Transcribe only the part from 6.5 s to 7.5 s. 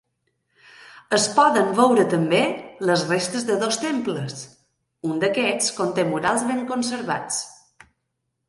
ben conservats.